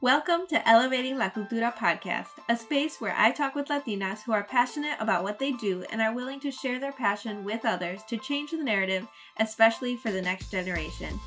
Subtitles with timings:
[0.00, 4.44] Welcome to Elevating La Cultura podcast, a space where I talk with Latinas who are
[4.44, 8.16] passionate about what they do and are willing to share their passion with others to
[8.16, 9.08] change the narrative,
[9.40, 11.18] especially for the next generation.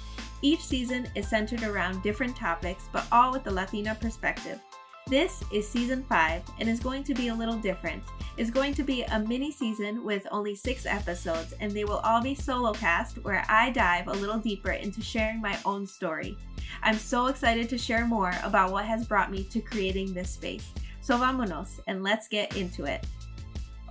[0.42, 4.58] Each season is centered around different topics, but all with the Latina perspective.
[5.08, 8.02] This is season 5 and is going to be a little different.
[8.38, 12.22] It's going to be a mini season with only 6 episodes, and they will all
[12.22, 16.38] be solo cast where I dive a little deeper into sharing my own story.
[16.84, 20.72] I'm so excited to share more about what has brought me to creating this space.
[21.02, 23.06] So vámonos and let's get into it.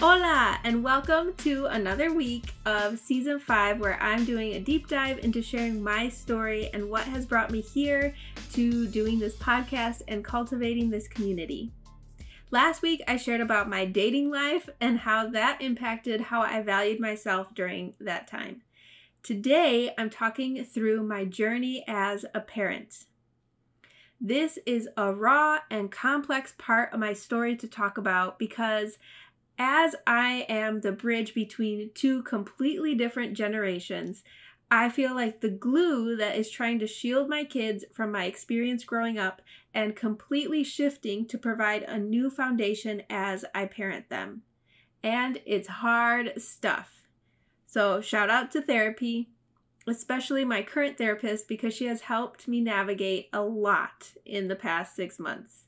[0.01, 5.19] Hola, and welcome to another week of season five, where I'm doing a deep dive
[5.19, 8.15] into sharing my story and what has brought me here
[8.55, 11.71] to doing this podcast and cultivating this community.
[12.51, 16.99] Last week, I shared about my dating life and how that impacted how I valued
[16.99, 18.63] myself during that time.
[19.23, 23.05] Today, I'm talking through my journey as a parent.
[24.19, 28.97] This is a raw and complex part of my story to talk about because
[29.59, 34.25] as I am the bridge between two completely different generations,
[34.71, 38.85] I feel like the glue that is trying to shield my kids from my experience
[38.85, 39.43] growing up
[39.75, 44.43] and completely shifting to provide a new foundation as I parent them.
[45.03, 47.00] And it's hard stuff.
[47.73, 49.29] So, shout out to therapy,
[49.87, 54.97] especially my current therapist, because she has helped me navigate a lot in the past
[54.97, 55.67] six months.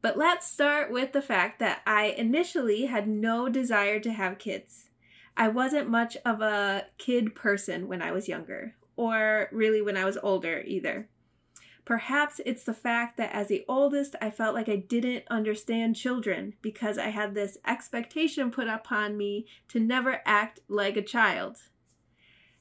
[0.00, 4.88] But let's start with the fact that I initially had no desire to have kids.
[5.36, 10.06] I wasn't much of a kid person when I was younger, or really when I
[10.06, 11.06] was older either.
[11.88, 16.52] Perhaps it's the fact that as the oldest, I felt like I didn't understand children
[16.60, 21.56] because I had this expectation put upon me to never act like a child.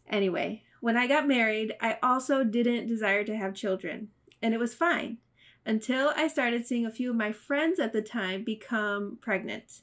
[0.07, 4.11] Anyway, when I got married, I also didn't desire to have children,
[4.41, 5.17] and it was fine
[5.65, 9.81] until I started seeing a few of my friends at the time become pregnant.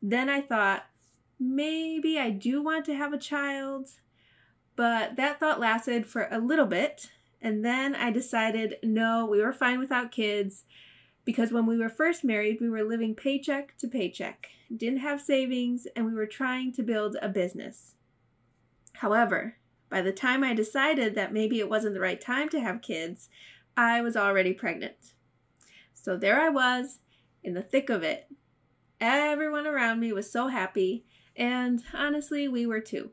[0.00, 0.86] Then I thought,
[1.40, 3.88] maybe I do want to have a child.
[4.76, 7.10] But that thought lasted for a little bit.
[7.44, 10.64] And then I decided, no, we were fine without kids
[11.26, 15.86] because when we were first married, we were living paycheck to paycheck, didn't have savings,
[15.94, 17.96] and we were trying to build a business.
[18.94, 19.56] However,
[19.90, 23.28] by the time I decided that maybe it wasn't the right time to have kids,
[23.76, 25.12] I was already pregnant.
[25.92, 27.00] So there I was
[27.42, 28.26] in the thick of it.
[29.02, 31.04] Everyone around me was so happy,
[31.36, 33.10] and honestly, we were too.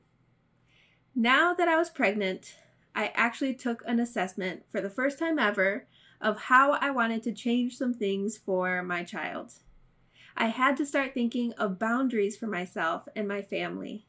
[1.14, 2.56] Now that I was pregnant,
[2.96, 5.88] I actually took an assessment for the first time ever
[6.20, 9.54] of how I wanted to change some things for my child.
[10.36, 14.06] I had to start thinking of boundaries for myself and my family.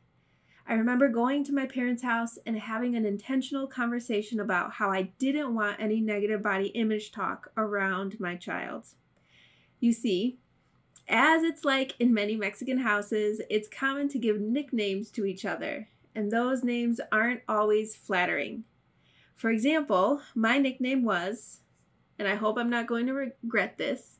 [0.66, 5.03] I remember going to my parents' house and having an intentional conversation about how I
[5.19, 8.87] didn't want any negative body image talk around my child.
[9.81, 10.38] You see,
[11.09, 15.88] as it's like in many Mexican houses, it's common to give nicknames to each other,
[16.15, 18.65] and those names aren't always flattering.
[19.37, 21.60] For example, my nickname was,
[22.19, 24.19] and I hope I'm not going to regret this,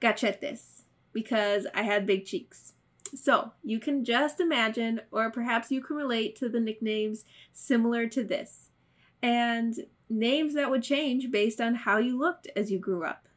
[0.00, 0.82] Cachetes,
[1.12, 2.74] because I had big cheeks.
[3.14, 8.22] So you can just imagine, or perhaps you can relate to the nicknames similar to
[8.22, 8.70] this,
[9.22, 9.74] and
[10.10, 13.28] names that would change based on how you looked as you grew up.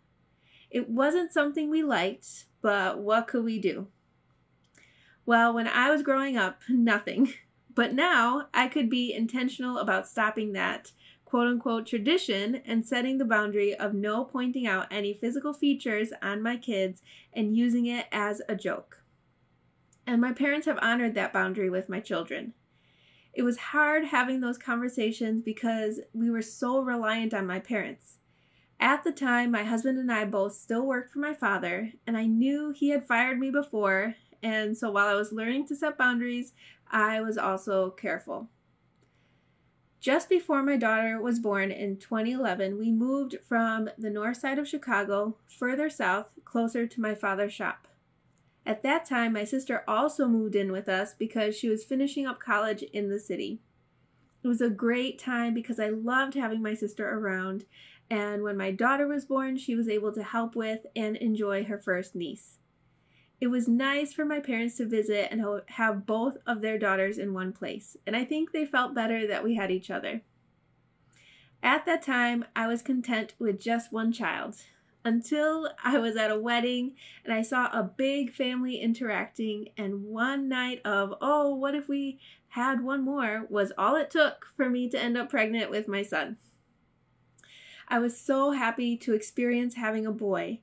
[0.69, 3.87] It wasn't something we liked, but what could we do?
[5.25, 7.33] Well, when I was growing up, nothing.
[7.73, 10.91] But now I could be intentional about stopping that
[11.25, 16.41] quote unquote tradition and setting the boundary of no pointing out any physical features on
[16.41, 19.01] my kids and using it as a joke
[20.07, 22.53] and my parents have honored that boundary with my children.
[23.33, 28.17] It was hard having those conversations because we were so reliant on my parents.
[28.79, 32.25] At the time, my husband and I both still worked for my father, and I
[32.25, 36.51] knew he had fired me before, and so while I was learning to set boundaries,
[36.91, 38.49] I was also careful.
[40.01, 44.67] Just before my daughter was born in 2011, we moved from the north side of
[44.67, 47.87] Chicago further south, closer to my father's shop.
[48.65, 52.39] At that time, my sister also moved in with us because she was finishing up
[52.39, 53.61] college in the city.
[54.43, 57.65] It was a great time because I loved having my sister around,
[58.09, 61.77] and when my daughter was born, she was able to help with and enjoy her
[61.77, 62.57] first niece.
[63.41, 67.33] It was nice for my parents to visit and have both of their daughters in
[67.33, 70.21] one place, and I think they felt better that we had each other.
[71.63, 74.57] At that time, I was content with just one child,
[75.03, 76.93] until I was at a wedding
[77.25, 82.19] and I saw a big family interacting, and one night of, oh, what if we
[82.49, 86.03] had one more, was all it took for me to end up pregnant with my
[86.03, 86.37] son.
[87.87, 90.59] I was so happy to experience having a boy,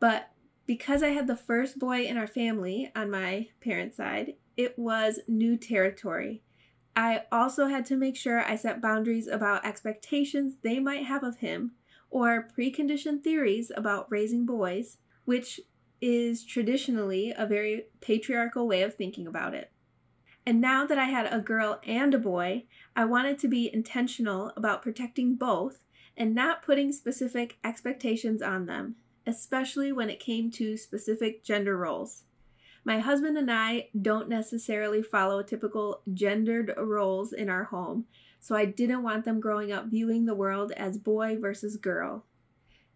[0.00, 0.30] but
[0.70, 5.18] because I had the first boy in our family on my parents' side, it was
[5.26, 6.44] new territory.
[6.94, 11.38] I also had to make sure I set boundaries about expectations they might have of
[11.38, 11.72] him
[12.08, 15.58] or preconditioned theories about raising boys, which
[16.00, 19.72] is traditionally a very patriarchal way of thinking about it.
[20.46, 24.52] And now that I had a girl and a boy, I wanted to be intentional
[24.56, 25.80] about protecting both
[26.16, 28.94] and not putting specific expectations on them,
[29.30, 32.24] especially when it came to specific gender roles.
[32.84, 38.06] My husband and I don't necessarily follow typical gendered roles in our home,
[38.40, 42.24] so I didn't want them growing up viewing the world as boy versus girl.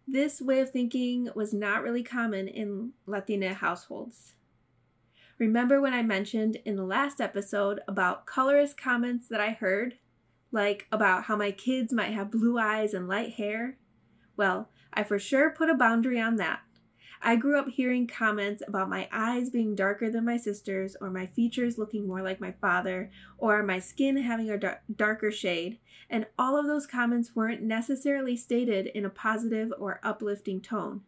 [0.09, 4.35] This way of thinking was not really common in Latina households.
[5.39, 9.99] Remember when I mentioned in the last episode about colorist comments that I heard?
[10.51, 13.77] Like about how my kids might have blue eyes and light hair?
[14.37, 16.61] Well, I for sure put a boundary on that.
[17.27, 21.27] I grew up hearing comments about my eyes being darker than my sister's, or my
[21.27, 25.79] features looking more like my father, or my skin having a dar- darker shade,
[26.11, 31.01] and all of those comments weren't necessarily stated in a positive or uplifting tone.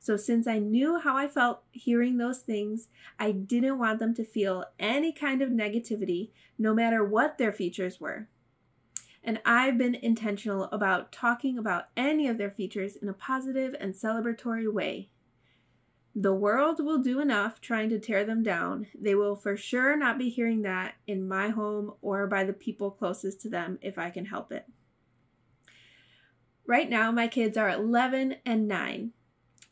[0.00, 2.88] So, since I knew how I felt hearing those things,
[3.20, 8.00] I didn't want them to feel any kind of negativity, no matter what their features
[8.00, 8.26] were.
[9.24, 13.94] And I've been intentional about talking about any of their features in a positive and
[13.94, 15.10] celebratory way.
[16.14, 18.88] The world will do enough trying to tear them down.
[18.94, 22.90] They will for sure not be hearing that in my home or by the people
[22.90, 24.66] closest to them if I can help it.
[26.66, 29.12] Right now, my kids are 11 and 9.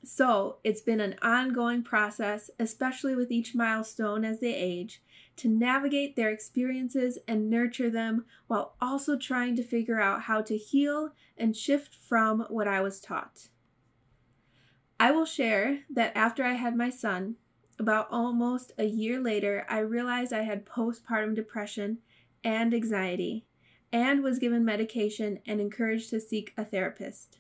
[0.02, 5.02] So it's been an ongoing process, especially with each milestone as they age,
[5.36, 10.56] to navigate their experiences and nurture them while also trying to figure out how to
[10.56, 13.48] heal and shift from what I was taught.
[14.98, 17.36] I will share that after I had my son,
[17.78, 21.98] about almost a year later, I realized I had postpartum depression
[22.44, 23.46] and anxiety
[23.92, 27.39] and was given medication and encouraged to seek a therapist.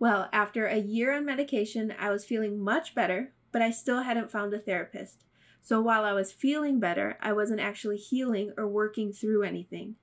[0.00, 4.32] Well, after a year on medication, I was feeling much better, but I still hadn't
[4.32, 5.24] found a therapist.
[5.60, 9.96] So while I was feeling better, I wasn't actually healing or working through anything.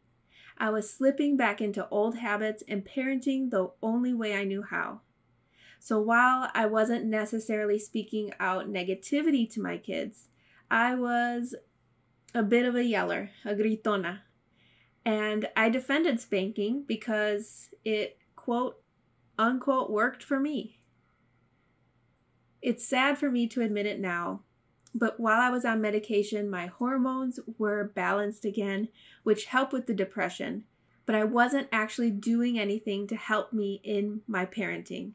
[0.56, 5.02] I was slipping back into old habits and parenting the only way I knew how.
[5.80, 10.28] So while I wasn't necessarily speaking out negativity to my kids,
[10.70, 11.56] I was
[12.36, 14.20] a bit of a yeller, a gritona.
[15.04, 18.80] And I defended spanking because it, quote,
[19.38, 20.80] unquote worked for me.
[22.62, 24.42] It's sad for me to admit it now,
[24.94, 28.88] but while I was on medication, my hormones were balanced again,
[29.24, 30.64] which helped with the depression,
[31.06, 35.12] but I wasn't actually doing anything to help me in my parenting.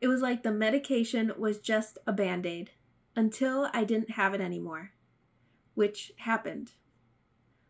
[0.00, 2.70] It was like the medication was just a band aid
[3.16, 4.92] until I didn't have it anymore,
[5.74, 6.72] which happened,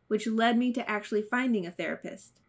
[0.08, 2.40] which led me to actually finding a therapist.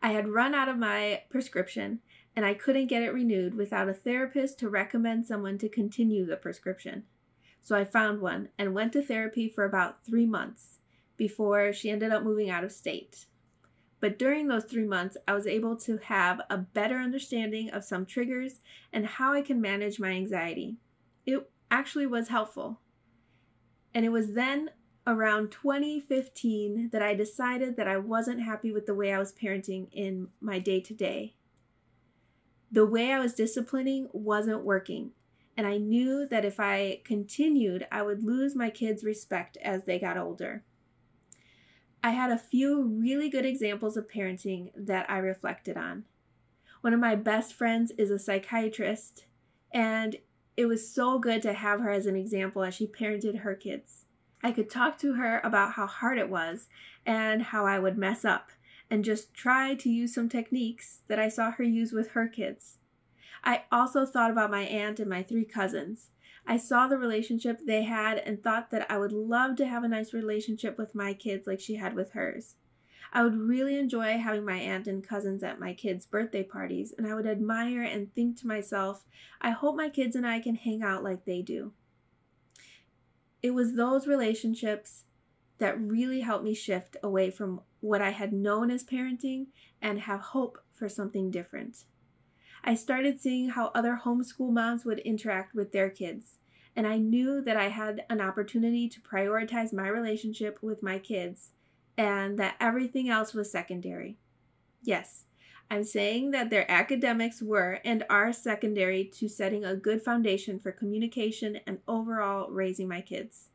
[0.00, 2.00] I had run out of my prescription
[2.34, 6.36] and I couldn't get it renewed without a therapist to recommend someone to continue the
[6.36, 7.04] prescription.
[7.60, 10.78] So I found one and went to therapy for about three months
[11.16, 13.26] before she ended up moving out of state.
[14.00, 18.04] But during those three months, I was able to have a better understanding of some
[18.04, 18.60] triggers
[18.92, 20.78] and how I can manage my anxiety.
[21.24, 22.80] It actually was helpful.
[23.94, 24.70] And it was then
[25.06, 29.88] around 2015 that I decided that I wasn't happy with the way I was parenting
[29.92, 31.34] in my day to day
[32.72, 35.10] the way I was disciplining wasn't working,
[35.58, 39.98] and I knew that if I continued, I would lose my kids' respect as they
[39.98, 40.64] got older.
[42.02, 46.04] I had a few really good examples of parenting that I reflected on.
[46.80, 49.26] One of my best friends is a psychiatrist,
[49.72, 50.16] and
[50.56, 54.06] it was so good to have her as an example as she parented her kids.
[54.42, 56.68] I could talk to her about how hard it was
[57.06, 58.50] and how I would mess up
[58.92, 62.76] and just try to use some techniques that I saw her use with her kids.
[63.42, 66.10] I also thought about my aunt and my three cousins.
[66.46, 69.88] I saw the relationship they had and thought that I would love to have a
[69.88, 72.56] nice relationship with my kids like she had with hers.
[73.14, 77.06] I would really enjoy having my aunt and cousins at my kids' birthday parties, and
[77.06, 79.06] I would admire and think to myself,
[79.40, 81.72] I hope my kids and I can hang out like they do.
[83.42, 85.04] It was those relationships
[85.56, 89.48] that really helped me shift away from what I had known as parenting
[89.82, 91.84] and have hope for something different.
[92.64, 96.38] I started seeing how other homeschool moms would interact with their kids,
[96.74, 101.50] and I knew that I had an opportunity to prioritize my relationship with my kids
[101.98, 104.16] and that everything else was secondary.
[104.82, 105.24] Yes,
[105.70, 110.70] I'm saying that their academics were and are secondary to setting a good foundation for
[110.70, 113.48] communication and overall raising my kids.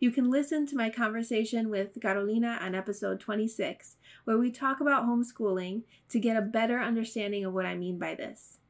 [0.00, 5.04] You can listen to my conversation with Carolina on episode 26, where we talk about
[5.04, 8.60] homeschooling to get a better understanding of what I mean by this.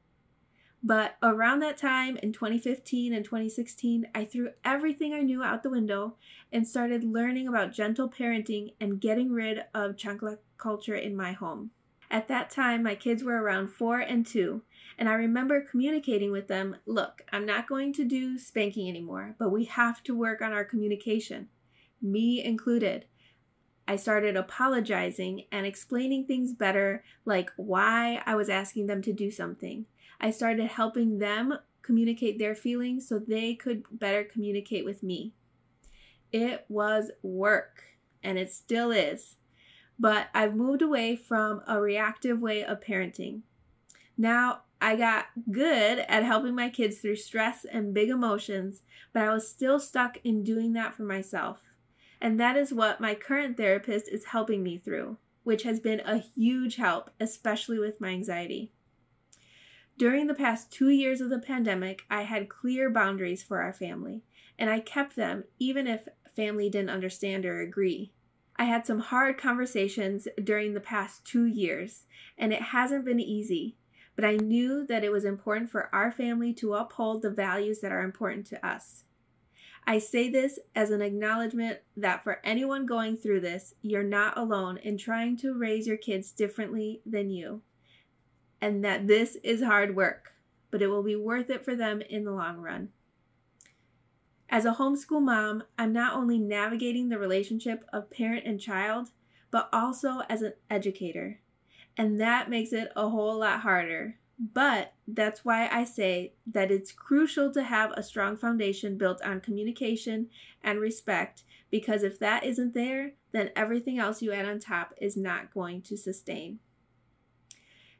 [0.82, 5.70] But around that time in 2015 and 2016, I threw everything I knew out the
[5.70, 6.16] window
[6.52, 11.70] and started learning about gentle parenting and getting rid of chancla culture in my home.
[12.10, 14.62] At that time, my kids were around four and two,
[14.98, 19.50] and I remember communicating with them look, I'm not going to do spanking anymore, but
[19.50, 21.48] we have to work on our communication,
[22.02, 23.04] me included.
[23.86, 29.30] I started apologizing and explaining things better, like why I was asking them to do
[29.30, 29.86] something.
[30.20, 35.32] I started helping them communicate their feelings so they could better communicate with me.
[36.32, 37.82] It was work,
[38.22, 39.36] and it still is.
[40.00, 43.42] But I've moved away from a reactive way of parenting.
[44.16, 49.32] Now, I got good at helping my kids through stress and big emotions, but I
[49.32, 51.60] was still stuck in doing that for myself.
[52.18, 56.16] And that is what my current therapist is helping me through, which has been a
[56.16, 58.72] huge help, especially with my anxiety.
[59.98, 64.22] During the past two years of the pandemic, I had clear boundaries for our family,
[64.58, 68.12] and I kept them even if family didn't understand or agree.
[68.60, 72.04] I had some hard conversations during the past two years,
[72.36, 73.78] and it hasn't been easy,
[74.14, 77.90] but I knew that it was important for our family to uphold the values that
[77.90, 79.04] are important to us.
[79.86, 84.76] I say this as an acknowledgement that for anyone going through this, you're not alone
[84.76, 87.62] in trying to raise your kids differently than you,
[88.60, 90.34] and that this is hard work,
[90.70, 92.90] but it will be worth it for them in the long run.
[94.52, 99.10] As a homeschool mom, I'm not only navigating the relationship of parent and child,
[99.52, 101.38] but also as an educator.
[101.96, 104.16] And that makes it a whole lot harder.
[104.40, 109.40] But that's why I say that it's crucial to have a strong foundation built on
[109.40, 110.30] communication
[110.64, 115.16] and respect, because if that isn't there, then everything else you add on top is
[115.16, 116.58] not going to sustain.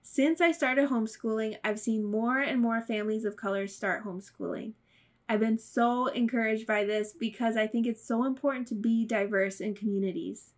[0.03, 4.73] Since I started homeschooling, I've seen more and more families of color start homeschooling.
[5.31, 9.61] I've been so encouraged by this because I think it's so important to be diverse
[9.61, 10.55] in communities.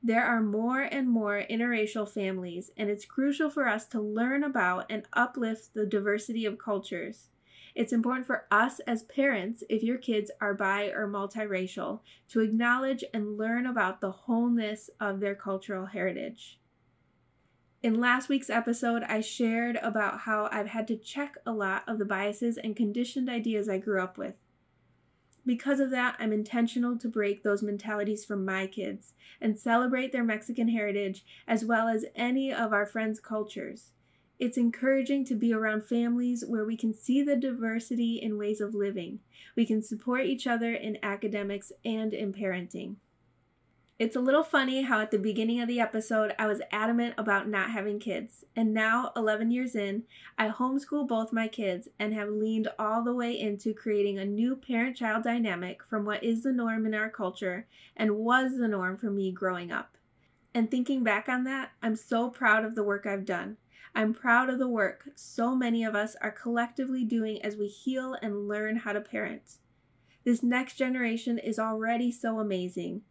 [0.00, 4.86] There are more and more interracial families, and it's crucial for us to learn about
[4.88, 7.30] and uplift the diversity of cultures.
[7.74, 11.98] It's important for us as parents, if your kids are bi or multiracial,
[12.28, 16.60] to acknowledge and learn about the wholeness of their cultural heritage.
[17.82, 21.98] In last week's episode, I shared about how I've had to check a lot of
[21.98, 24.34] the biases and conditioned ideas I grew up with.
[25.44, 30.22] Because of that, I'm intentional to break those mentalities from my kids and celebrate their
[30.22, 33.90] Mexican heritage as well as any of our friends' cultures.
[34.38, 38.76] It's encouraging to be around families where we can see the diversity in ways of
[38.76, 39.18] living.
[39.56, 42.94] We can support each other in academics and in parenting.
[44.02, 47.46] It's a little funny how at the beginning of the episode I was adamant about
[47.46, 50.02] not having kids, and now, 11 years in,
[50.36, 54.56] I homeschool both my kids and have leaned all the way into creating a new
[54.56, 58.96] parent child dynamic from what is the norm in our culture and was the norm
[58.96, 59.96] for me growing up.
[60.52, 63.56] And thinking back on that, I'm so proud of the work I've done.
[63.94, 68.16] I'm proud of the work so many of us are collectively doing as we heal
[68.20, 69.58] and learn how to parent.
[70.24, 73.02] This next generation is already so amazing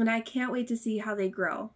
[0.00, 1.72] and I can't wait to see how they grow.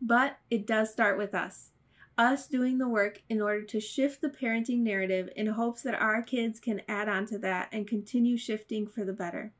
[0.00, 1.70] But it does start with us.
[2.18, 6.22] Us doing the work in order to shift the parenting narrative in hopes that our
[6.22, 9.52] kids can add on to that and continue shifting for the better.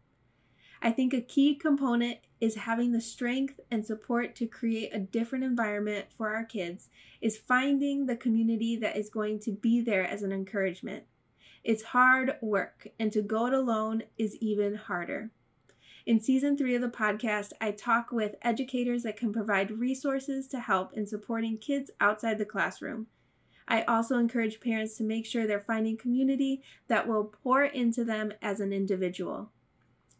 [0.83, 5.45] I think a key component is having the strength and support to create a different
[5.45, 10.23] environment for our kids, is finding the community that is going to be there as
[10.23, 11.05] an encouragement.
[11.65, 15.31] It's hard work, and to go it alone is even harder.
[16.07, 20.61] In season three of the podcast, I talk with educators that can provide resources to
[20.61, 23.09] help in supporting kids outside the classroom.
[23.67, 28.33] I also encourage parents to make sure they're finding community that will pour into them
[28.41, 29.51] as an individual.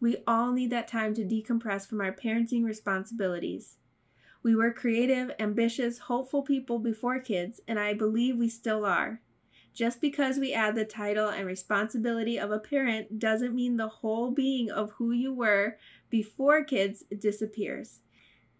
[0.01, 3.77] We all need that time to decompress from our parenting responsibilities.
[4.43, 9.21] We were creative, ambitious, hopeful people before kids, and I believe we still are.
[9.77, 14.31] Just because we add the title and responsibility of a parent doesn't mean the whole
[14.31, 15.77] being of who you were
[16.09, 18.01] before kids disappears.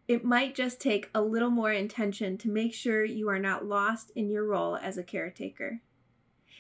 [0.07, 4.13] It might just take a little more intention to make sure you are not lost
[4.15, 5.81] in your role as a caretaker.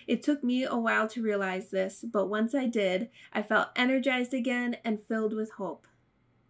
[0.06, 4.32] It took me a while to realize this, but once I did, I felt energized
[4.32, 5.86] again and filled with hope.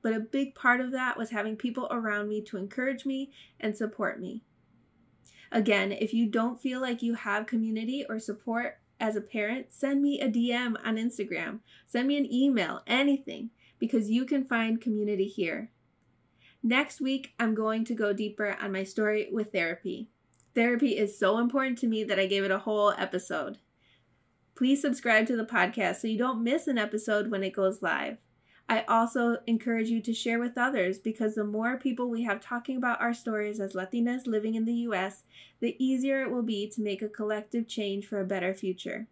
[0.03, 3.77] But a big part of that was having people around me to encourage me and
[3.77, 4.45] support me.
[5.57, 10.03] Again, if you don't feel like you have community or support as a parent, send
[10.03, 13.49] me a DM on Instagram, send me an email, anything,
[13.79, 15.71] because you can find community here.
[16.63, 20.11] Next week, I'm going to go deeper on my story with therapy.
[20.55, 23.57] Therapy is so important to me that I gave it a whole episode.
[24.55, 28.19] Please subscribe to the podcast so you don't miss an episode when it goes live.
[28.69, 32.77] I also encourage you to share with others because the more people we have talking
[32.77, 35.23] about our stories as Latinas living in the US,
[35.61, 39.07] the easier it will be to make a collective change for a better future.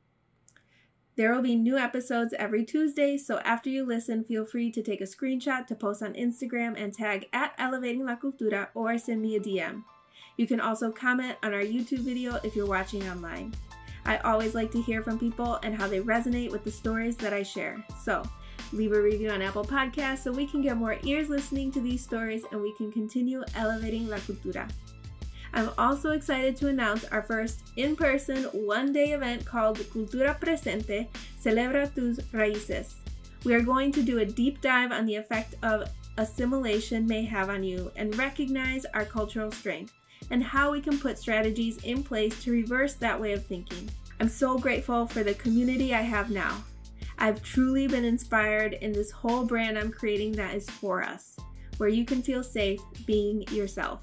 [1.16, 5.00] There will be new episodes every Tuesday, so after you listen, feel free to take
[5.00, 9.36] a screenshot to post on Instagram and tag at Elevating La Cultura or send me
[9.36, 9.84] a DM.
[10.36, 13.54] You can also comment on our YouTube video if you're watching online.
[14.04, 17.32] I always like to hear from people and how they resonate with the stories that
[17.32, 17.84] I share.
[18.02, 18.24] So,
[18.72, 22.02] leave a review on Apple Podcasts so we can get more ears listening to these
[22.02, 24.68] stories and we can continue elevating La Cultura.
[25.52, 31.08] I'm also excited to announce our first in person one day event called Cultura Presente
[31.40, 32.94] Celebra tus Raíces.
[33.44, 37.50] We are going to do a deep dive on the effect of assimilation may have
[37.50, 39.92] on you and recognize our cultural strength
[40.30, 43.88] and how we can put strategies in place to reverse that way of thinking.
[44.20, 46.64] I'm so grateful for the community I have now.
[47.18, 51.36] I've truly been inspired in this whole brand I'm creating that is for us,
[51.76, 54.00] where you can feel safe being yourself.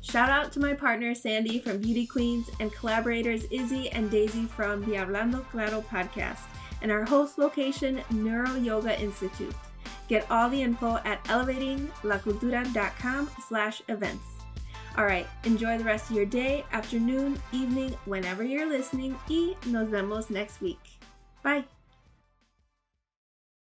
[0.00, 4.84] Shout out to my partner Sandy from Beauty Queens and collaborators Izzy and Daisy from
[4.84, 6.40] the Hablando Claro podcast
[6.82, 9.54] and our host location, Neuro Yoga Institute.
[10.08, 14.24] Get all the info at elevatinglacultura.com slash events.
[14.96, 19.88] All right, enjoy the rest of your day, afternoon, evening, whenever you're listening, y nos
[19.88, 20.78] vemos next week.
[21.42, 21.64] Bye.